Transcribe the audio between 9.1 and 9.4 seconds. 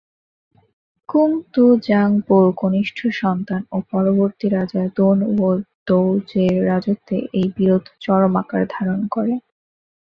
করে।